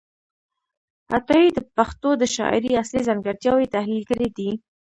عطايي 1.15 1.49
د 1.53 1.59
پښتو 1.75 2.09
د 2.17 2.23
شاعرۍ 2.35 2.71
اصلي 2.83 3.01
ځانګړتیاوې 3.07 3.71
تحلیل 3.75 4.03
کړې 4.09 4.27
دي. 4.37 4.49